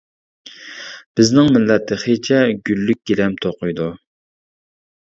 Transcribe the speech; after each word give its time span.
بىزنىڭ 1.19 1.51
مىللەت 1.57 1.85
تېخىچە، 1.93 2.41
گۈللۈك 2.71 3.05
گىلەم 3.13 3.39
توقۇيدۇ. 3.47 3.93